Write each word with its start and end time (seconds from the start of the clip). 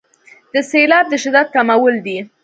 د 0.53 0.55
سیلاب 0.69 1.05
د 1.09 1.13
شدت 1.23 1.47
کمول 1.55 1.95
دي. 2.05 2.17